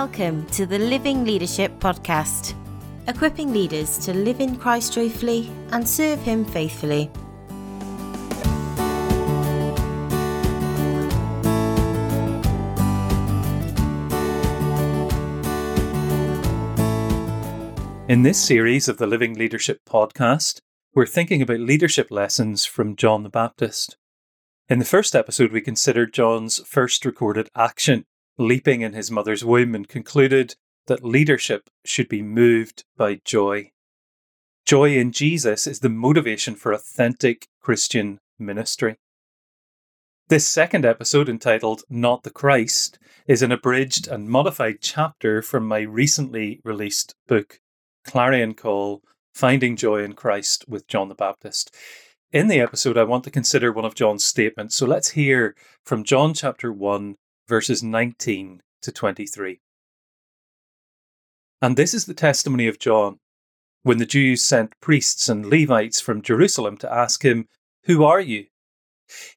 [0.00, 2.52] Welcome to the Living Leadership Podcast,
[3.08, 7.10] equipping leaders to live in Christ joyfully and serve Him faithfully.
[18.06, 20.60] In this series of the Living Leadership Podcast,
[20.94, 23.96] we're thinking about leadership lessons from John the Baptist.
[24.68, 28.04] In the first episode, we considered John's first recorded action
[28.38, 33.70] leaping in his mother's womb and concluded that leadership should be moved by joy.
[34.64, 38.96] Joy in Jesus is the motivation for authentic Christian ministry.
[40.28, 45.80] This second episode, entitled Not the Christ, is an abridged and modified chapter from my
[45.80, 47.60] recently released book,
[48.04, 49.02] Clarion Call
[49.34, 51.72] Finding Joy in Christ with John the Baptist.
[52.32, 54.74] In the episode, I want to consider one of John's statements.
[54.74, 57.14] So let's hear from John chapter 1,
[57.48, 59.60] verses 19 to 23.
[61.62, 63.18] And this is the testimony of John
[63.82, 67.46] when the Jews sent priests and Levites from Jerusalem to ask him,
[67.84, 68.46] Who are you?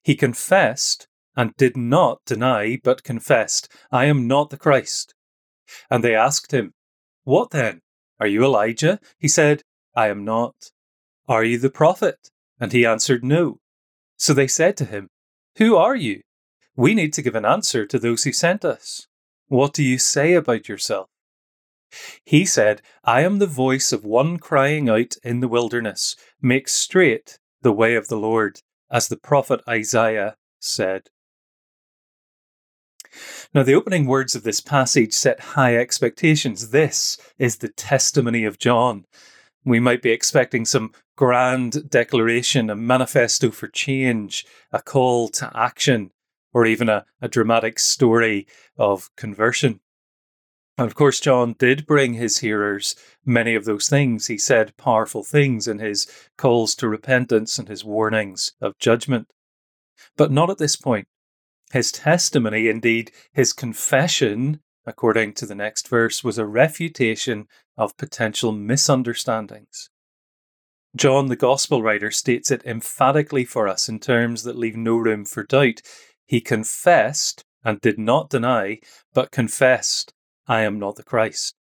[0.04, 5.14] He confessed and did not deny, but confessed, I am not the Christ.
[5.90, 6.74] And they asked him,
[7.24, 7.82] What then?
[8.20, 9.00] Are you Elijah?
[9.20, 9.62] He said,
[9.96, 10.56] I am not.
[11.28, 12.32] Are you the prophet?
[12.60, 13.60] And he answered, No.
[14.18, 15.10] So they said to him,
[15.58, 16.22] Who are you?
[16.80, 19.06] We need to give an answer to those who sent us.
[19.50, 21.10] What do you say about yourself?
[22.24, 27.38] He said, I am the voice of one crying out in the wilderness, Make straight
[27.64, 31.10] the way of the Lord, as the prophet Isaiah said.
[33.54, 36.70] Now, the opening words of this passage set high expectations.
[36.70, 39.04] This is the testimony of John.
[39.66, 46.12] We might be expecting some grand declaration, a manifesto for change, a call to action,
[46.54, 49.80] or even a, a dramatic story of conversion.
[50.78, 52.96] And of course, John did bring his hearers
[53.26, 54.28] many of those things.
[54.28, 56.08] He said powerful things in his
[56.38, 59.28] calls to repentance and his warnings of judgment.
[60.16, 61.08] But not at this point.
[61.74, 68.52] His testimony, indeed, his confession, according to the next verse, was a refutation of potential
[68.54, 69.90] misunderstandings.
[70.96, 75.26] John, the Gospel writer, states it emphatically for us in terms that leave no room
[75.26, 75.82] for doubt.
[76.30, 78.82] He confessed and did not deny,
[79.16, 80.14] but confessed,
[80.48, 81.56] I am not the Christ.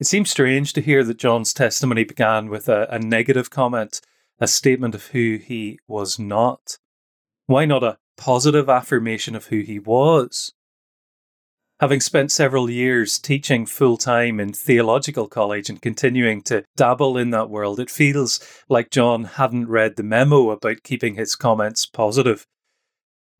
[0.00, 4.00] It seems strange to hear that John's testimony began with a, a negative comment,
[4.40, 6.78] a statement of who he was not.
[7.44, 10.54] Why not a positive affirmation of who he was?
[11.80, 17.28] Having spent several years teaching full time in theological college and continuing to dabble in
[17.32, 18.40] that world, it feels
[18.70, 22.46] like John hadn't read the memo about keeping his comments positive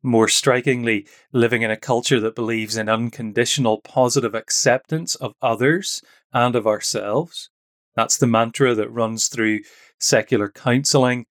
[0.01, 6.01] more strikingly, living in a culture that believes in unconditional positive acceptance of others
[6.33, 7.49] and of ourselves.
[7.95, 9.59] That's the mantra that runs through
[9.99, 11.25] secular counseling,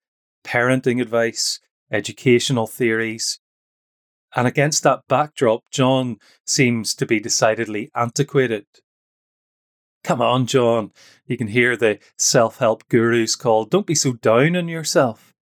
[0.45, 3.41] parenting advice, educational theories.
[4.37, 8.67] And against that backdrop, John seems to be decidedly antiquated.
[10.05, 10.93] Come on, John.
[11.27, 15.35] You can hear the self help gurus call, don't be so down on yourself.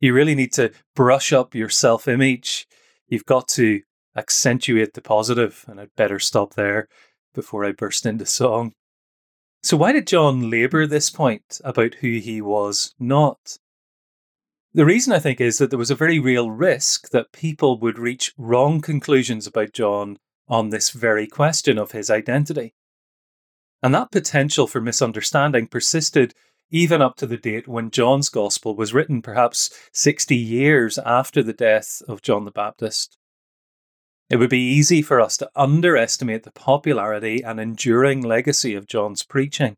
[0.00, 2.66] You really need to brush up your self image.
[3.08, 3.82] You've got to
[4.16, 6.88] accentuate the positive, and I'd better stop there
[7.34, 8.72] before I burst into song.
[9.62, 13.58] So, why did John labour this point about who he was not?
[14.72, 17.98] The reason I think is that there was a very real risk that people would
[17.98, 22.74] reach wrong conclusions about John on this very question of his identity.
[23.82, 26.34] And that potential for misunderstanding persisted
[26.74, 31.52] even up to the date when John's Gospel was written, perhaps 60 years after the
[31.52, 33.16] death of John the Baptist.
[34.28, 39.22] It would be easy for us to underestimate the popularity and enduring legacy of John's
[39.22, 39.76] preaching.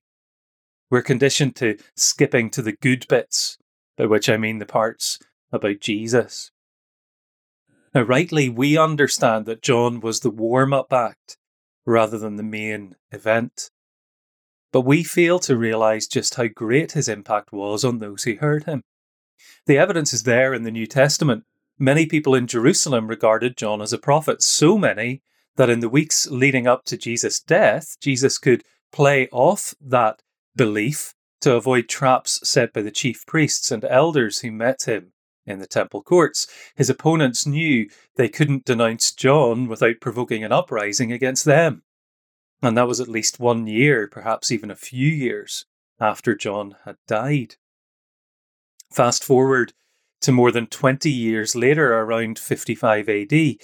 [0.90, 3.58] We're conditioned to skipping to the good bits,
[3.98, 5.18] by which I mean the parts
[5.52, 6.50] about Jesus.
[7.94, 11.36] Now, rightly, we understand that John was the warm up act
[11.84, 13.70] rather than the main event
[14.76, 18.64] but we fail to realize just how great his impact was on those who heard
[18.64, 18.82] him.
[19.64, 21.44] The evidence is there in the New Testament.
[21.78, 25.22] Many people in Jerusalem regarded John as a prophet, so many
[25.56, 30.20] that in the weeks leading up to Jesus' death, Jesus could play off that
[30.54, 35.14] belief to avoid traps set by the chief priests and elders who met him
[35.46, 36.46] in the temple courts.
[36.74, 41.82] His opponents knew they couldn't denounce John without provoking an uprising against them.
[42.62, 45.66] And that was at least one year, perhaps even a few years
[46.00, 47.56] after John had died.
[48.92, 49.72] Fast forward
[50.22, 53.56] to more than 20 years later, around 55 AD,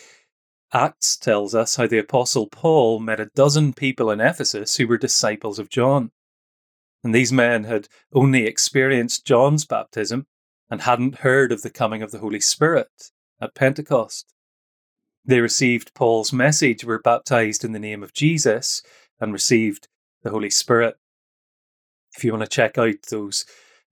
[0.74, 4.96] Acts tells us how the Apostle Paul met a dozen people in Ephesus who were
[4.96, 6.10] disciples of John.
[7.04, 10.26] And these men had only experienced John's baptism
[10.70, 13.10] and hadn't heard of the coming of the Holy Spirit
[13.40, 14.31] at Pentecost.
[15.24, 18.82] They received Paul's message, were baptized in the name of Jesus,
[19.20, 19.88] and received
[20.22, 20.96] the Holy Spirit.
[22.16, 23.44] If you want to check out those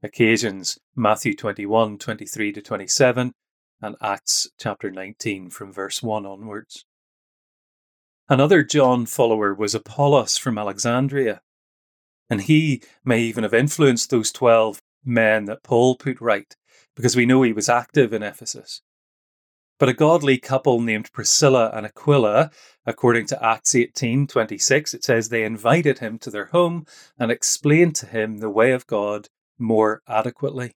[0.02, 3.32] occasions, Matthew 21, 23 to 27,
[3.80, 6.84] and Acts chapter 19 from verse 1 onwards.
[8.28, 11.40] Another John follower was Apollos from Alexandria,
[12.28, 16.54] and he may even have influenced those 12 men that Paul put right,
[16.94, 18.82] because we know he was active in Ephesus.
[19.80, 22.50] But a godly couple named Priscilla and Aquila,
[22.84, 26.84] according to Acts 18:26, it says they invited him to their home
[27.18, 29.28] and explained to him the way of God
[29.58, 30.72] more adequately.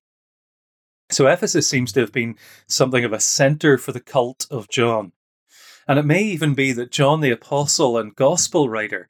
[1.10, 5.12] So Ephesus seems to have been something of a center for the cult of John.
[5.86, 9.06] And it may even be that John the apostle and gospel writer,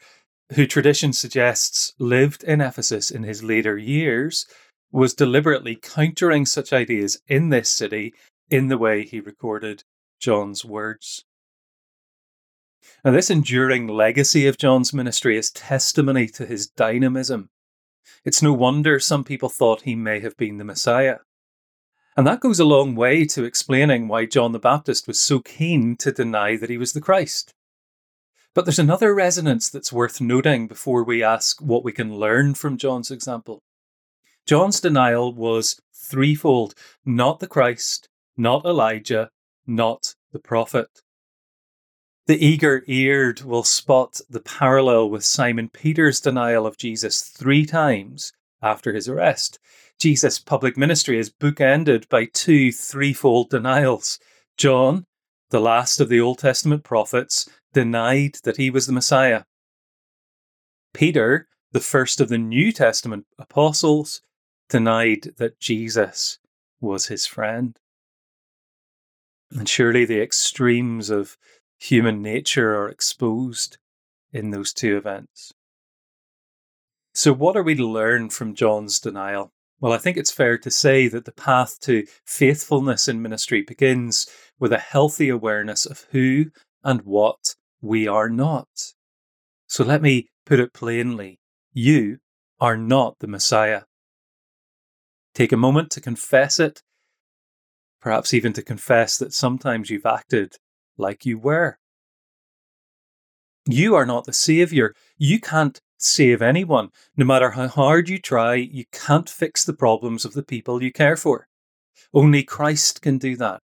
[0.56, 4.44] who tradition suggests lived in Ephesus in his later years,
[4.90, 8.12] was deliberately countering such ideas in this city
[8.50, 9.84] in the way he recorded
[10.18, 11.24] John's words.
[13.04, 17.50] Now, this enduring legacy of John's ministry is testimony to his dynamism.
[18.24, 21.18] It's no wonder some people thought he may have been the Messiah.
[22.16, 25.96] And that goes a long way to explaining why John the Baptist was so keen
[25.96, 27.54] to deny that he was the Christ.
[28.54, 32.78] But there's another resonance that's worth noting before we ask what we can learn from
[32.78, 33.62] John's example.
[34.46, 36.74] John's denial was threefold
[37.04, 39.30] not the Christ, not Elijah,
[39.66, 40.88] not the prophet.
[42.26, 48.32] The eager eared will spot the parallel with Simon Peter's denial of Jesus three times
[48.62, 49.58] after his arrest.
[50.00, 54.18] Jesus' public ministry is bookended by two threefold denials.
[54.56, 55.04] John,
[55.50, 59.44] the last of the Old Testament prophets, denied that he was the Messiah.
[60.94, 64.22] Peter, the first of the New Testament apostles,
[64.68, 66.38] denied that Jesus
[66.80, 67.78] was his friend.
[69.54, 71.36] And surely the extremes of
[71.78, 73.78] human nature are exposed
[74.32, 75.52] in those two events.
[77.14, 79.52] So, what are we to learn from John's denial?
[79.80, 84.26] Well, I think it's fair to say that the path to faithfulness in ministry begins
[84.58, 86.46] with a healthy awareness of who
[86.82, 88.94] and what we are not.
[89.68, 91.38] So, let me put it plainly
[91.72, 92.18] you
[92.60, 93.82] are not the Messiah.
[95.34, 96.82] Take a moment to confess it
[98.04, 100.56] perhaps even to confess that sometimes you've acted
[100.98, 101.78] like you were.
[103.66, 104.94] You are not the Saviour.
[105.16, 106.90] You can't save anyone.
[107.16, 110.92] No matter how hard you try, you can't fix the problems of the people you
[110.92, 111.48] care for.
[112.12, 113.62] Only Christ can do that.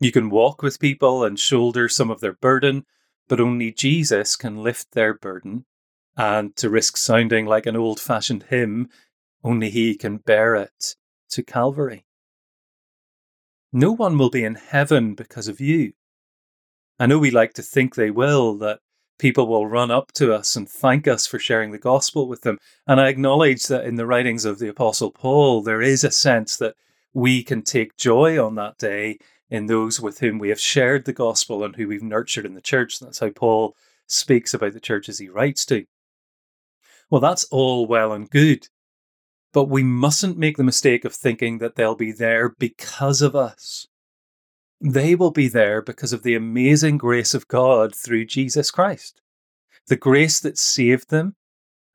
[0.00, 2.86] You can walk with people and shoulder some of their burden,
[3.28, 5.64] but only Jesus can lift their burden.
[6.16, 8.88] And to risk sounding like an old fashioned hymn,
[9.44, 10.96] only He can bear it
[11.30, 12.05] to Calvary.
[13.76, 15.92] No one will be in heaven because of you.
[16.98, 18.80] I know we like to think they will, that
[19.18, 22.56] people will run up to us and thank us for sharing the gospel with them.
[22.86, 26.56] And I acknowledge that in the writings of the Apostle Paul, there is a sense
[26.56, 26.74] that
[27.12, 29.18] we can take joy on that day
[29.50, 32.62] in those with whom we have shared the gospel and who we've nurtured in the
[32.62, 32.98] church.
[32.98, 35.84] That's how Paul speaks about the churches he writes to.
[37.10, 38.68] Well, that's all well and good.
[39.56, 43.86] But we mustn't make the mistake of thinking that they'll be there because of us.
[44.82, 49.22] They will be there because of the amazing grace of God through Jesus Christ.
[49.86, 51.36] The grace that saved them,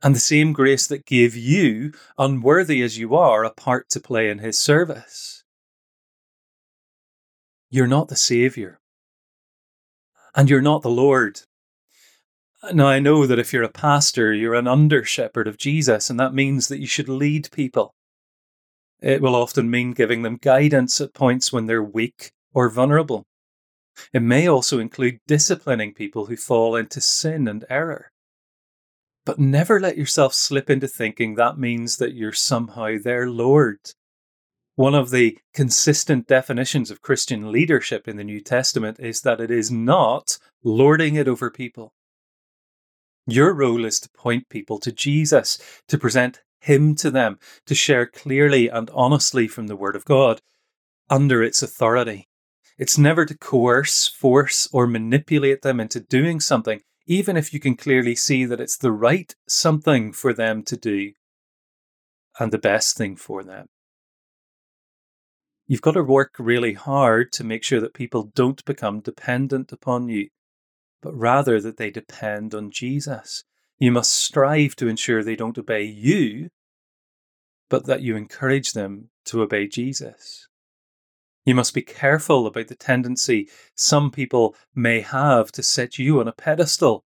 [0.01, 4.32] and the same grace that gave you, unworthy as you are, a part to play
[4.32, 5.44] in His service.
[7.70, 8.80] You're not the Saviour.
[10.34, 11.41] And you're not the Lord.
[12.74, 16.20] Now, I know that if you're a pastor, you're an under shepherd of Jesus, and
[16.20, 17.96] that means that you should lead people.
[19.01, 23.25] It will often mean giving them guidance at points when they're weak or vulnerable.
[24.13, 28.12] It may also include disciplining people who fall into sin and error.
[29.25, 33.80] But never let yourself slip into thinking that means that you're somehow their Lord.
[34.75, 39.51] One of the consistent definitions of Christian leadership in the New Testament is that it
[39.51, 41.94] is not lording it over people.
[43.28, 47.38] Your role is to point people to Jesus, to present Him to them,
[47.68, 50.42] to share clearly and honestly from the Word of God
[51.10, 52.28] under its authority.
[52.78, 57.75] It's never to coerce, force, or manipulate them into doing something, even if you can
[57.75, 61.12] clearly see that it's the right something for them to do
[62.40, 63.68] and the best thing for them.
[65.68, 70.10] You've got to work really hard to make sure that people don't become dependent upon
[70.10, 70.30] you
[71.01, 73.43] but rather that they depend on Jesus.
[73.79, 76.50] You must strive to ensure they don't obey you,
[77.70, 80.48] but that you encourage them to obey Jesus.
[81.46, 86.27] You must be careful about the tendency some people may have to set you on
[86.27, 87.03] a pedestal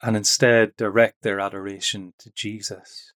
[0.00, 3.12] and instead direct their adoration to Jesus.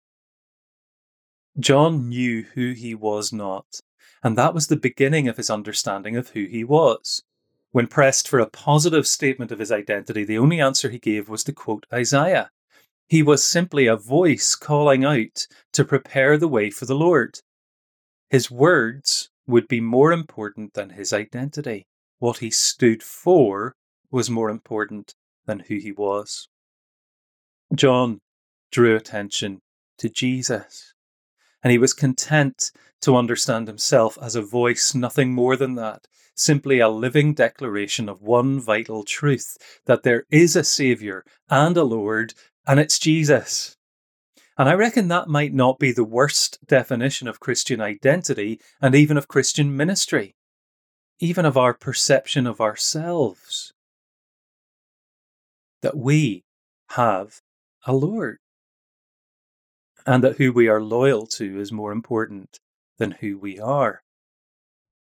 [1.58, 3.80] John knew who he was not,
[4.22, 7.22] and that was the beginning of his understanding of who he was.
[7.76, 11.44] When pressed for a positive statement of his identity, the only answer he gave was
[11.44, 12.50] to quote Isaiah.
[13.06, 17.38] He was simply a voice calling out to prepare the way for the Lord.
[18.30, 21.84] His words would be more important than his identity.
[22.18, 23.74] What he stood for
[24.10, 25.14] was more important
[25.44, 26.48] than who he was.
[27.74, 28.20] John
[28.72, 29.60] drew attention
[29.98, 30.94] to Jesus,
[31.66, 32.70] and he was content
[33.00, 36.06] to understand himself as a voice, nothing more than that,
[36.36, 41.82] simply a living declaration of one vital truth that there is a Saviour and a
[41.82, 42.34] Lord,
[42.68, 43.76] and it's Jesus.
[44.56, 49.16] And I reckon that might not be the worst definition of Christian identity and even
[49.16, 50.36] of Christian ministry,
[51.18, 53.72] even of our perception of ourselves.
[55.82, 56.44] That we
[56.90, 57.40] have
[57.84, 58.38] a Lord.
[60.06, 62.60] And that who we are loyal to is more important
[62.98, 64.02] than who we are.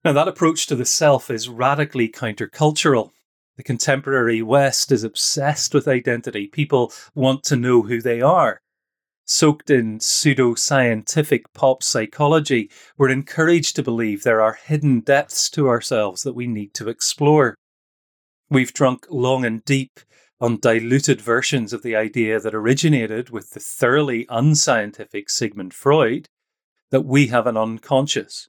[0.05, 3.11] Now, that approach to the self is radically countercultural.
[3.57, 6.47] The contemporary West is obsessed with identity.
[6.47, 8.61] People want to know who they are.
[9.27, 16.23] Soaked in pseudo-scientific pop psychology, we're encouraged to believe there are hidden depths to ourselves
[16.23, 17.57] that we need to explore.
[18.49, 20.01] We've drunk long and deep
[20.41, 26.29] on diluted versions of the idea that originated with the thoroughly unscientific Sigmund Freud
[26.91, 28.49] that we have an unconscious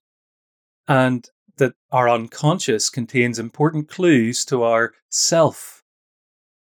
[0.88, 5.84] and that our unconscious contains important clues to our self.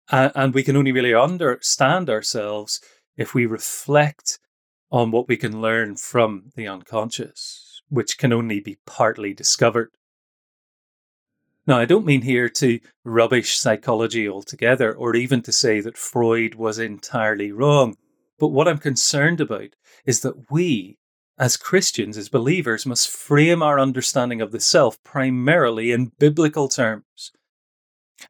[0.10, 2.80] and we can only really understand ourselves
[3.18, 4.40] if we reflect
[4.90, 9.92] on what we can learn from the unconscious, which can only be partly discovered.
[11.68, 16.56] Now, I don't mean here to rubbish psychology altogether or even to say that Freud
[16.56, 17.98] was entirely wrong.
[18.40, 20.98] But what I'm concerned about is that we,
[21.38, 27.34] as Christians, as believers, must frame our understanding of the self primarily in biblical terms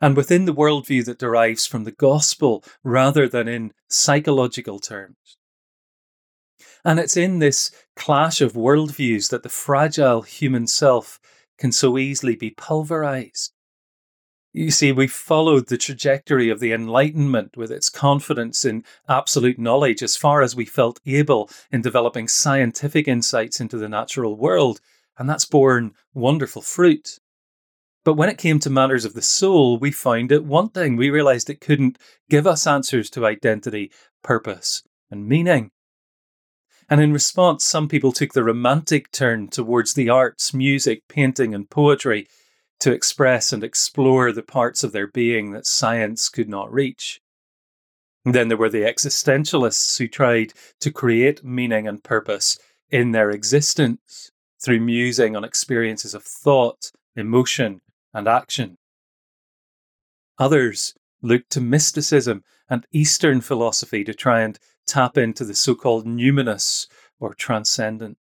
[0.01, 5.37] and within the worldview that derives from the gospel rather than in psychological terms.
[6.83, 11.19] And it's in this clash of worldviews that the fragile human self
[11.57, 13.53] can so easily be pulverized.
[14.53, 20.01] You see, we followed the trajectory of the Enlightenment with its confidence in absolute knowledge
[20.01, 24.79] as far as we felt able in developing scientific insights into the natural world,
[25.17, 27.19] and that's borne wonderful fruit.
[28.03, 30.95] But when it came to matters of the soul, we found it wanting.
[30.95, 31.99] We realized it couldn't
[32.29, 33.91] give us answers to identity,
[34.23, 35.71] purpose, and meaning.
[36.89, 41.69] And in response, some people took the romantic turn towards the arts, music, painting, and
[41.69, 42.27] poetry
[42.79, 47.19] to express and explore the parts of their being that science could not reach.
[48.23, 52.57] And then there were the existentialists who tried to create meaning and purpose
[52.89, 54.31] in their existence
[54.63, 57.81] through musing on experiences of thought, emotion,
[58.13, 58.77] and action.
[60.39, 66.05] Others looked to mysticism and Eastern philosophy to try and tap into the so called
[66.05, 66.87] numinous
[67.19, 68.17] or transcendent.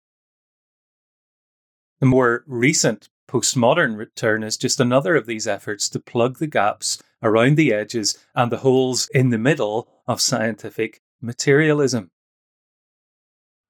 [1.99, 7.01] The more recent postmodern return is just another of these efforts to plug the gaps
[7.21, 12.11] around the edges and the holes in the middle of scientific materialism.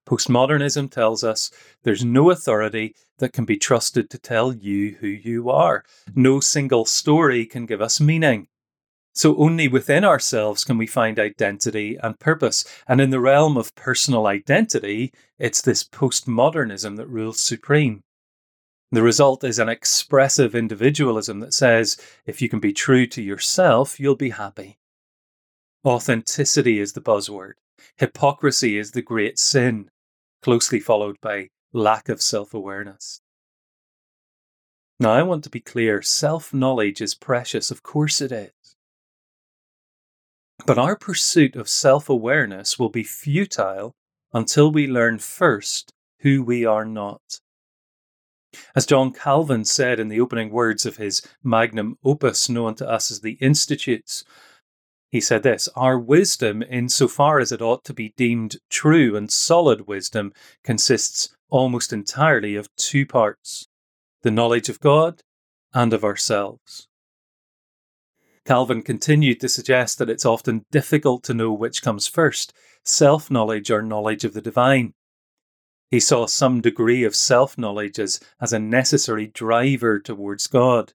[0.06, 1.50] Postmodernism tells us
[1.84, 5.86] there's no authority that can be trusted to tell you who you are.
[6.14, 8.48] No single story can give us meaning.
[9.13, 12.65] So only within ourselves can we find identity and purpose.
[12.88, 18.01] And in the realm of personal identity, it's this postmodernism that rules supreme.
[18.91, 24.00] The result is an expressive individualism that says if you can be true to yourself,
[24.00, 24.77] you'll be happy.
[25.86, 27.53] Authenticity is the buzzword.
[27.98, 29.89] Hypocrisy is the great sin,
[30.41, 33.22] closely followed by lack of self awareness.
[35.00, 38.51] Now, I want to be clear self knowledge is precious, of course it is.
[40.65, 43.96] But our pursuit of self awareness will be futile
[44.34, 47.39] until we learn first who we are not.
[48.75, 53.12] As John Calvin said in the opening words of his magnum opus, known to us
[53.12, 54.24] as the Institutes,
[55.12, 59.17] he said this Our wisdom, in so far as it ought to be deemed true
[59.17, 63.67] and solid wisdom, consists almost entirely of two parts
[64.22, 65.22] the knowledge of God
[65.74, 66.88] and of ourselves.
[68.46, 73.72] Calvin continued to suggest that it's often difficult to know which comes first self knowledge
[73.72, 74.94] or knowledge of the divine.
[75.90, 80.94] He saw some degree of self knowledge as, as a necessary driver towards God.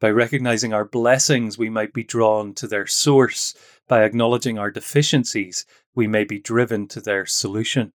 [0.00, 3.54] By recognizing our blessings, we might be drawn to their source.
[3.88, 5.64] By acknowledging our deficiencies,
[5.94, 7.92] we may be driven to their solution.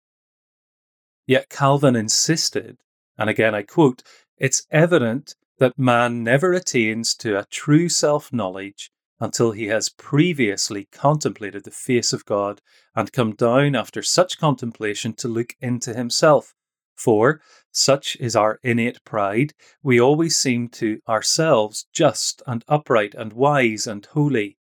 [1.27, 2.79] Yet Calvin insisted,
[3.17, 4.03] and again I quote,
[4.37, 10.87] it's evident that man never attains to a true self knowledge until he has previously
[10.93, 12.61] contemplated the face of God
[12.95, 16.53] and come down after such contemplation to look into himself.
[16.95, 17.41] For,
[17.73, 23.87] such is our innate pride, we always seem to ourselves just and upright and wise
[23.87, 24.59] and holy,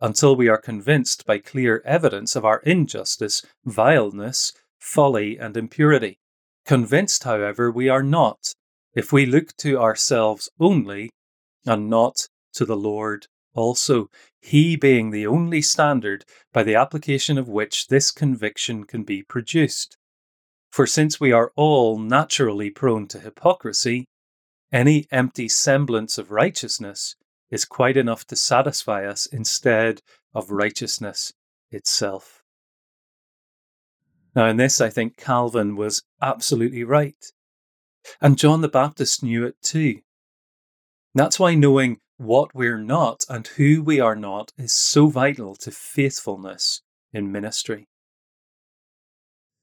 [0.00, 6.20] until we are convinced by clear evidence of our injustice, vileness, folly, and impurity.
[6.64, 8.54] Convinced, however, we are not,
[8.94, 11.10] if we look to ourselves only,
[11.66, 14.08] and not to the Lord also,
[14.40, 19.96] He being the only standard by the application of which this conviction can be produced.
[20.70, 24.06] For since we are all naturally prone to hypocrisy,
[24.72, 27.14] any empty semblance of righteousness
[27.50, 30.00] is quite enough to satisfy us instead
[30.34, 31.32] of righteousness
[31.70, 32.42] itself.
[34.34, 37.24] Now, in this, I think Calvin was absolutely right.
[38.20, 40.00] And John the Baptist knew it too.
[41.14, 45.70] That's why knowing what we're not and who we are not is so vital to
[45.70, 46.82] faithfulness
[47.12, 47.88] in ministry.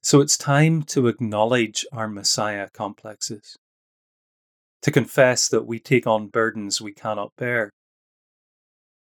[0.01, 3.55] So it's time to acknowledge our Messiah complexes,
[4.81, 7.71] to confess that we take on burdens we cannot bear.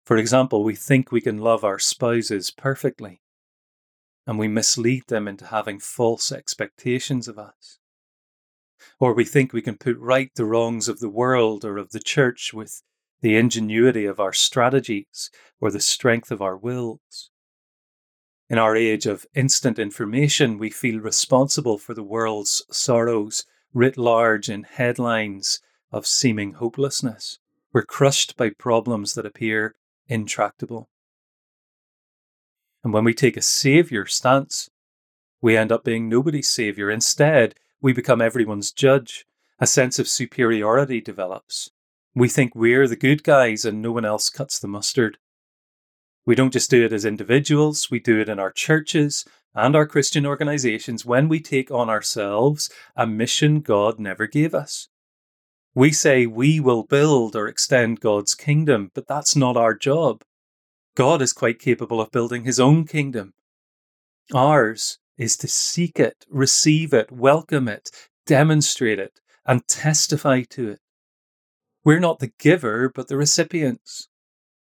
[0.05, 3.21] For example, we think we can love our spouses perfectly,
[4.27, 7.79] and we mislead them into having false expectations of us.
[8.99, 11.99] Or we think we can put right the wrongs of the world or of the
[11.99, 12.81] church with
[13.21, 15.31] the ingenuity of our strategies,
[15.61, 17.29] or the strength of our wills.
[18.49, 24.49] In our age of instant information, we feel responsible for the world's sorrows writ large
[24.49, 27.39] in headlines of seeming hopelessness.
[27.71, 29.75] We're crushed by problems that appear
[30.07, 30.89] intractable.
[32.83, 34.69] And when we take a saviour stance,
[35.41, 36.91] we end up being nobody's saviour.
[36.91, 39.25] Instead, we become everyone's judge.
[39.59, 41.69] A sense of superiority develops.
[42.15, 45.17] We think we're the good guys and no one else cuts the mustard.
[46.25, 49.85] We don't just do it as individuals, we do it in our churches and our
[49.85, 54.87] Christian organizations when we take on ourselves a mission God never gave us.
[55.75, 60.23] We say we will build or extend God's kingdom, but that's not our job.
[60.95, 63.33] God is quite capable of building his own kingdom.
[64.33, 67.89] Ours is to seek it, receive it, welcome it,
[68.25, 70.79] demonstrate it, and testify to it.
[71.83, 74.07] We're not the giver, but the recipients.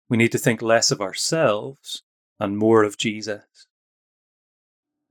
[0.09, 2.03] We need to think less of ourselves
[2.39, 3.43] and more of Jesus.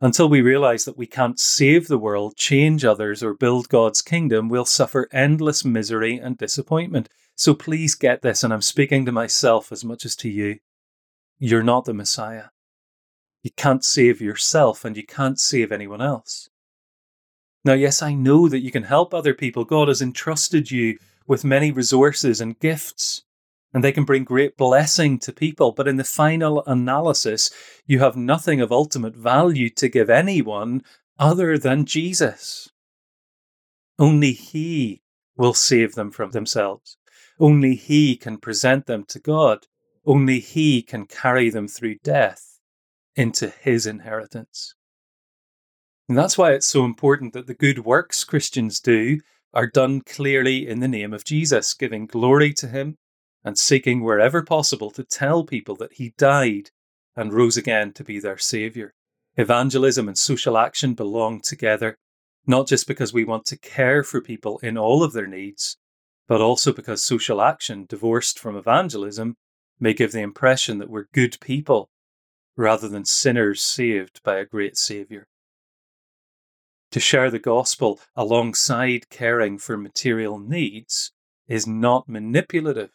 [0.00, 4.50] Until we realize that we can't save the world, change others, or build God's kingdom,
[4.50, 7.08] we'll suffer endless misery and disappointment.
[7.34, 10.58] So please get this, and I'm speaking to myself as much as to you.
[11.38, 12.44] You're not the Messiah.
[13.46, 16.50] You can't save yourself, and you can't save anyone else.
[17.64, 19.64] Now, yes, I know that you can help other people.
[19.64, 23.22] God has entrusted you with many resources and gifts,
[23.72, 25.70] and they can bring great blessing to people.
[25.70, 27.52] But in the final analysis,
[27.86, 30.82] you have nothing of ultimate value to give anyone
[31.16, 32.68] other than Jesus.
[33.96, 35.02] Only He
[35.36, 36.96] will save them from themselves.
[37.38, 39.68] Only He can present them to God.
[40.04, 42.55] Only He can carry them through death
[43.16, 44.74] into His inheritance.
[46.08, 49.20] And that's why it's so important that the good works Christians do
[49.52, 52.96] are done clearly in the name of Jesus, giving glory to him
[53.42, 56.70] and seeking wherever possible to tell people that he died
[57.16, 58.92] and rose again to be their saviour.
[59.36, 61.96] Evangelism and social action belong together,
[62.46, 65.76] not just because we want to care for people in all of their needs,
[66.28, 69.36] but also because social action, divorced from evangelism,
[69.80, 71.88] may give the impression that we're good people
[72.56, 75.26] rather than sinners saved by a great Saviour
[76.96, 81.12] to share the gospel alongside caring for material needs
[81.46, 82.90] is not manipulative.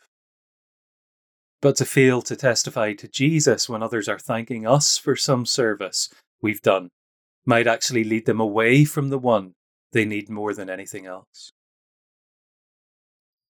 [1.62, 6.10] But to fail to testify to Jesus when others are thanking us for some service
[6.42, 6.90] we've done
[7.46, 9.54] might actually lead them away from the one
[9.92, 11.52] they need more than anything else.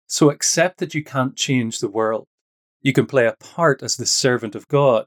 [0.08, 2.26] So accept that you can't change the world.
[2.82, 5.06] You can play a part as the servant of God,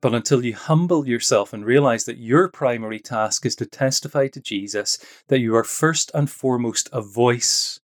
[0.00, 4.40] but until you humble yourself and realize that your primary task is to testify to
[4.40, 7.80] Jesus, that you are first and foremost a voice,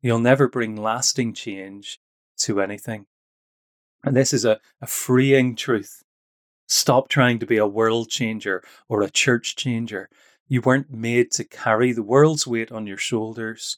[0.00, 1.98] you'll never bring lasting change
[2.38, 3.06] to anything.
[4.04, 6.04] And this is a, a freeing truth.
[6.68, 10.08] Stop trying to be a world changer or a church changer.
[10.46, 13.76] You weren't made to carry the world's weight on your shoulders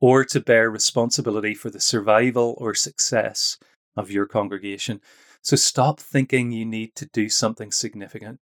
[0.00, 3.58] or to bear responsibility for the survival or success
[3.96, 5.00] of your congregation.
[5.42, 8.38] So stop thinking you need to do something significant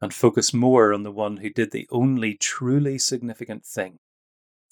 [0.00, 3.98] and focus more on the one who did the only truly significant thing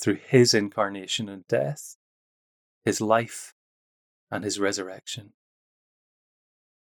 [0.01, 1.97] through his incarnation and death,
[2.85, 3.55] his life,
[4.31, 5.33] and his resurrection.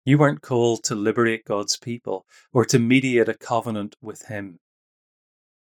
[0.05, 4.59] You weren't called to liberate God's people or to mediate a covenant with him.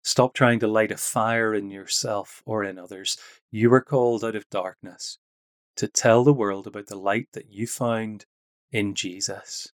[0.03, 3.19] Stop trying to light a fire in yourself or in others.
[3.51, 5.19] You were called out of darkness
[5.77, 8.25] to tell the world about the light that you found
[8.73, 9.73] in Jesus.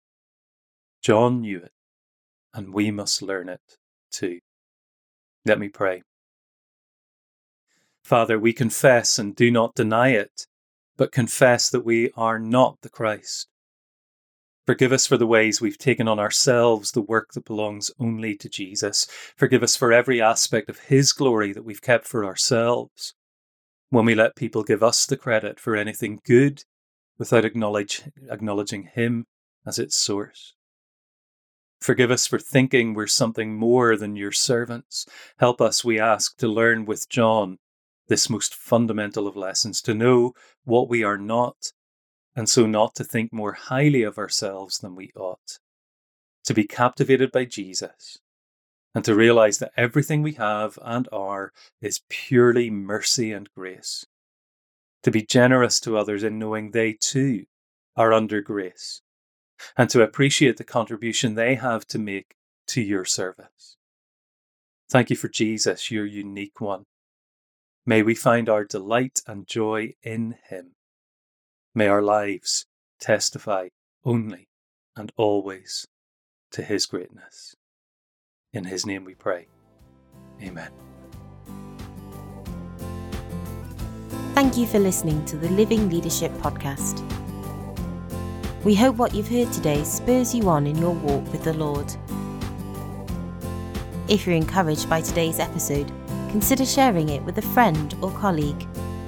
[1.02, 1.72] John knew it,
[2.52, 3.60] and we must learn it
[4.10, 4.40] too.
[5.46, 6.02] Let me pray.
[8.04, 10.46] Father, we confess and do not deny it,
[10.96, 13.48] but confess that we are not the Christ.
[14.66, 18.48] Forgive us for the ways we've taken on ourselves the work that belongs only to
[18.48, 19.06] Jesus.
[19.36, 23.14] Forgive us for every aspect of His glory that we've kept for ourselves.
[23.88, 26.64] When we let people give us the credit for anything good
[27.20, 29.26] without acknowledge, acknowledging Him
[29.66, 30.54] as its source.
[31.78, 35.06] Forgive us for thinking we're something more than your servants.
[35.38, 37.58] Help us, we ask, to learn with John
[38.08, 40.32] this most fundamental of lessons, to know
[40.64, 41.72] what we are not,
[42.34, 45.58] and so not to think more highly of ourselves than we ought.
[46.44, 48.18] To be captivated by Jesus,
[48.94, 51.52] and to realize that everything we have and are
[51.82, 54.06] is purely mercy and grace
[55.02, 57.44] to be generous to others in knowing they too
[57.96, 59.02] are under grace,
[59.76, 62.34] and to appreciate the contribution they have to make
[62.66, 63.76] to your service.
[64.90, 66.84] Thank you for Jesus, your unique one.
[67.86, 70.72] May we find our delight and joy in him.
[71.74, 72.66] May our lives
[73.00, 73.68] testify
[74.04, 74.48] only
[74.96, 75.86] and always
[76.52, 77.54] to his greatness.
[78.52, 79.46] In his name we pray.
[80.42, 80.89] Amen.
[84.32, 87.02] Thank you for listening to the Living Leadership Podcast.
[88.64, 91.92] We hope what you've heard today spurs you on in your walk with the Lord.
[94.08, 95.92] If you're encouraged by today's episode,
[96.30, 98.66] consider sharing it with a friend or colleague,